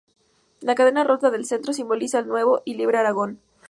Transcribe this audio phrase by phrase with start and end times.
[0.61, 3.39] La cadena rota del centro simboliza el nuevo y libre Aragón.